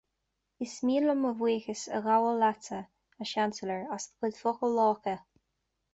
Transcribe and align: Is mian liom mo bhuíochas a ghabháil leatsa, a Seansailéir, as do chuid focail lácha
Is 0.65 0.71
mian 0.89 1.05
liom 1.07 1.19
mo 1.25 1.33
bhuíochas 1.41 1.83
a 1.99 2.01
ghabháil 2.07 2.41
leatsa, 2.45 2.81
a 3.27 3.31
Seansailéir, 3.33 3.87
as 3.99 4.09
do 4.11 4.19
chuid 4.23 4.41
focail 4.43 4.77
lácha 4.81 5.19